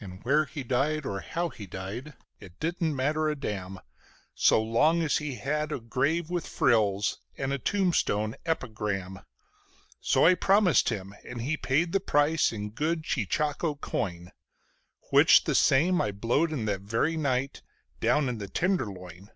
[0.00, 3.78] And where he died or how he died, it didn't matter a damn
[4.34, 9.20] So long as he had a grave with frills and a tombstone "epigram".
[10.00, 14.32] So I promised him, and he paid the price in good cheechako coin
[15.10, 17.60] (Which the same I blowed in that very night
[18.00, 19.28] down in the Tenderloin).